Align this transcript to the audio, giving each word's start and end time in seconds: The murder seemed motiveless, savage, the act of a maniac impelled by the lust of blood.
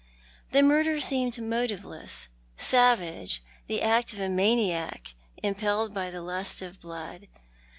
The 0.49 0.63
murder 0.63 0.99
seemed 0.99 1.37
motiveless, 1.39 2.29
savage, 2.57 3.43
the 3.67 3.83
act 3.83 4.13
of 4.13 4.19
a 4.19 4.29
maniac 4.29 5.13
impelled 5.43 5.93
by 5.93 6.09
the 6.09 6.23
lust 6.23 6.63
of 6.63 6.81
blood. 6.81 7.27